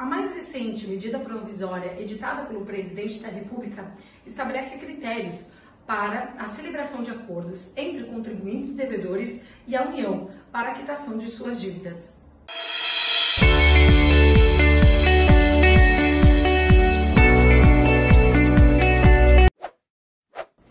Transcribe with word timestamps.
A 0.00 0.04
mais 0.06 0.34
recente 0.34 0.86
medida 0.86 1.18
provisória 1.18 2.00
editada 2.00 2.46
pelo 2.46 2.64
presidente 2.64 3.18
da 3.18 3.28
República 3.28 3.92
estabelece 4.24 4.78
critérios 4.78 5.52
para 5.86 6.32
a 6.38 6.46
celebração 6.46 7.02
de 7.02 7.10
acordos 7.10 7.76
entre 7.76 8.04
contribuintes 8.04 8.70
e 8.70 8.76
devedores 8.76 9.44
e 9.66 9.76
a 9.76 9.82
União 9.82 10.30
para 10.50 10.70
a 10.70 10.74
quitação 10.74 11.18
de 11.18 11.28
suas 11.28 11.60
dívidas. 11.60 12.14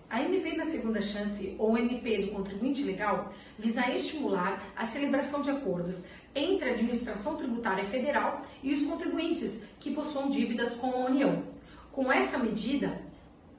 A 0.10 0.23
MP 0.23 0.57
na 0.57 0.64
segunda 0.64 1.00
chance, 1.00 1.55
ou 1.60 1.78
MP 1.78 2.26
do 2.26 2.32
contribuinte 2.32 2.82
legal, 2.82 3.32
visa 3.59 3.88
estimular 3.91 4.73
a 4.76 4.84
celebração 4.84 5.39
de 5.39 5.52
acordos 5.52 6.04
entre 6.34 6.68
a 6.68 6.73
administração 6.73 7.38
tributária 7.38 7.86
federal 7.86 8.41
e 8.64 8.73
os 8.73 8.82
contribuintes 8.82 9.68
que 9.80 9.94
possuam 9.94 10.27
dívidas 10.27 10.76
com 10.77 10.91
a 10.91 11.05
União. 11.05 11.44
Com 11.91 12.12
essa 12.12 12.40
medida, 12.40 12.99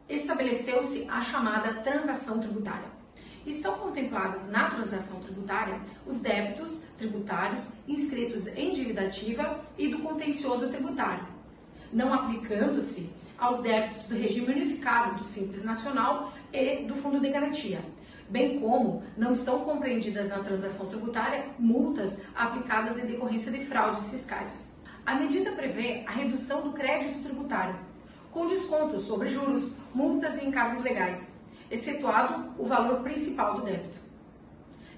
estabeleceu-se 0.09 1.07
a 1.09 1.21
chamada 1.21 1.83
transação 1.83 2.41
tributária. 2.41 2.91
Estão 3.47 3.79
contempladas 3.79 4.51
na 4.51 4.71
transação 4.71 5.21
tributária 5.21 5.81
os 6.05 6.19
débitos 6.19 6.83
tributários 6.99 7.75
inscritos 7.87 8.49
em 8.49 8.73
dívida 8.73 9.03
ativa 9.03 9.65
e 9.79 9.87
do 9.87 10.01
contencioso 10.01 10.69
tributário, 10.69 11.29
não 11.93 12.13
aplicando-se 12.13 13.11
aos 13.39 13.61
débitos 13.63 14.07
do 14.07 14.15
regime 14.15 14.53
unificado 14.53 15.17
do 15.17 15.25
Simples 15.25 15.65
Nacional 15.65 16.33
e 16.53 16.85
do 16.85 16.95
Fundo 16.95 17.21
de 17.21 17.31
Garantia, 17.31 17.81
bem 18.29 18.61
como 18.61 19.03
não 19.17 19.33
estão 19.33 19.65
compreendidas 19.65 20.29
na 20.29 20.39
transação 20.39 20.87
tributária 20.87 21.47
multas 21.59 22.23
aplicadas 22.35 22.99
em 22.99 23.07
decorrência 23.07 23.51
de 23.51 23.65
fraudes 23.67 24.11
fiscais. 24.11 24.81
A 25.05 25.15
medida 25.15 25.53
prevê 25.53 26.05
a 26.07 26.13
redução 26.13 26.63
do 26.63 26.73
crédito 26.73 27.23
tributário, 27.23 27.77
com 28.31 28.47
descontos 28.47 29.07
sobre 29.07 29.29
juros, 29.29 29.75
multas 29.93 30.41
e 30.41 30.47
encargos 30.47 30.83
legais, 30.83 31.35
excetuado 31.71 32.53
o 32.57 32.65
valor 32.65 33.01
principal 33.01 33.57
do 33.57 33.63
débito. 33.63 33.99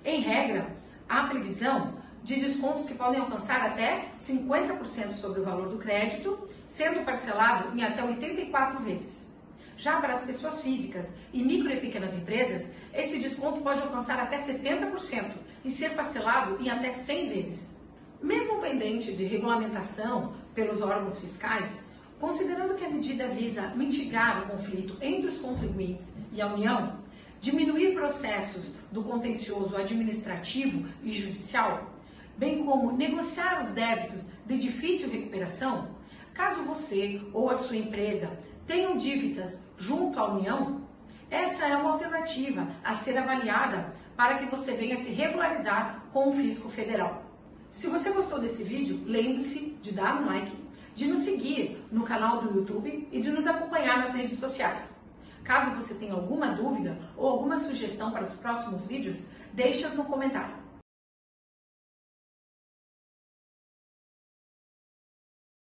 Em 0.04 0.20
regra, 0.20 0.66
há 1.08 1.28
previsão 1.28 2.01
de 2.22 2.36
descontos 2.36 2.84
que 2.84 2.94
podem 2.94 3.20
alcançar 3.20 3.60
até 3.62 4.10
50% 4.16 5.12
sobre 5.12 5.40
o 5.40 5.44
valor 5.44 5.68
do 5.68 5.78
crédito, 5.78 6.38
sendo 6.64 7.04
parcelado 7.04 7.76
em 7.76 7.82
até 7.82 8.04
84 8.04 8.80
vezes. 8.80 9.32
Já 9.76 10.00
para 10.00 10.12
as 10.12 10.22
pessoas 10.22 10.60
físicas 10.60 11.16
e 11.32 11.42
micro 11.42 11.72
e 11.72 11.80
pequenas 11.80 12.14
empresas, 12.14 12.76
esse 12.94 13.18
desconto 13.18 13.60
pode 13.62 13.82
alcançar 13.82 14.20
até 14.20 14.36
70% 14.36 15.32
e 15.64 15.70
ser 15.70 15.94
parcelado 15.94 16.62
em 16.62 16.70
até 16.70 16.90
100 16.90 17.28
vezes. 17.30 17.82
Mesmo 18.22 18.60
pendente 18.60 19.12
de 19.12 19.24
regulamentação 19.24 20.34
pelos 20.54 20.80
órgãos 20.80 21.18
fiscais, 21.18 21.84
considerando 22.20 22.76
que 22.76 22.84
a 22.84 22.90
medida 22.90 23.26
visa 23.28 23.68
mitigar 23.74 24.44
o 24.44 24.52
conflito 24.52 24.96
entre 25.00 25.26
os 25.26 25.38
contribuintes 25.38 26.16
e 26.32 26.40
a 26.40 26.54
União, 26.54 27.00
diminuir 27.40 27.94
processos 27.94 28.76
do 28.92 29.02
contencioso 29.02 29.76
administrativo 29.76 30.88
e 31.02 31.10
judicial, 31.10 31.91
bem 32.36 32.64
como 32.64 32.92
negociar 32.92 33.60
os 33.60 33.72
débitos 33.72 34.28
de 34.46 34.58
difícil 34.58 35.10
recuperação, 35.10 35.88
caso 36.34 36.64
você 36.64 37.20
ou 37.32 37.50
a 37.50 37.54
sua 37.54 37.76
empresa 37.76 38.38
tenham 38.66 38.96
dívidas 38.96 39.70
junto 39.76 40.18
à 40.18 40.32
União, 40.32 40.82
essa 41.30 41.66
é 41.66 41.76
uma 41.76 41.92
alternativa 41.92 42.68
a 42.84 42.92
ser 42.92 43.16
avaliada 43.16 43.92
para 44.16 44.38
que 44.38 44.50
você 44.50 44.74
venha 44.74 44.96
se 44.96 45.12
regularizar 45.12 46.04
com 46.12 46.28
o 46.28 46.32
fisco 46.32 46.68
federal. 46.68 47.24
Se 47.70 47.86
você 47.86 48.10
gostou 48.10 48.38
desse 48.38 48.62
vídeo, 48.64 49.02
lembre-se 49.06 49.78
de 49.80 49.92
dar 49.92 50.20
um 50.20 50.26
like, 50.26 50.52
de 50.94 51.06
nos 51.06 51.20
seguir 51.20 51.82
no 51.90 52.04
canal 52.04 52.42
do 52.42 52.58
YouTube 52.58 53.08
e 53.10 53.20
de 53.20 53.30
nos 53.30 53.46
acompanhar 53.46 53.98
nas 53.98 54.12
redes 54.12 54.38
sociais. 54.38 55.02
Caso 55.42 55.74
você 55.74 55.94
tenha 55.94 56.12
alguma 56.12 56.48
dúvida 56.48 56.98
ou 57.16 57.28
alguma 57.28 57.56
sugestão 57.56 58.10
para 58.10 58.24
os 58.24 58.32
próximos 58.34 58.86
vídeos, 58.86 59.28
deixe-as 59.54 59.94
no 59.94 60.04
comentário. 60.04 60.61